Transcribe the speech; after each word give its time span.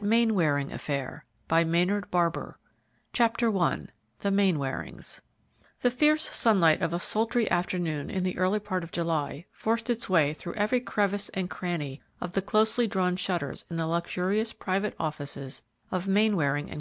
MAINWARING 0.00 0.70
XXVII 0.72 1.20
THE 1.46 1.62
SILENT 1.62 2.08
WITNESS 2.12 2.54
CHAPTER 3.12 3.56
I 3.56 3.86
THE 4.18 4.32
MAINWARINGS 4.32 5.20
The 5.82 5.90
fierce 5.92 6.22
sunlight 6.34 6.82
of 6.82 6.92
a 6.92 6.98
sultry 6.98 7.48
afternoon 7.48 8.10
in 8.10 8.24
the 8.24 8.36
early 8.36 8.58
part 8.58 8.82
of 8.82 8.90
July 8.90 9.44
forced 9.52 9.88
its 9.88 10.08
way 10.10 10.34
through 10.34 10.54
every 10.54 10.80
crevice 10.80 11.28
and 11.28 11.48
cranny 11.48 12.02
of 12.20 12.32
the 12.32 12.42
closely 12.42 12.88
drawn 12.88 13.14
shutters 13.14 13.64
in 13.70 13.76
the 13.76 13.86
luxurious 13.86 14.52
private 14.52 14.96
offices 14.98 15.62
of 15.92 16.08
Mainwaring 16.08 16.66
& 16.66 16.70
Co. 16.70 16.72